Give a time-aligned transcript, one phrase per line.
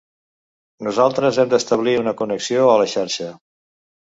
[0.87, 3.29] Nosaltres hem d'establir una connexió a la xarxa.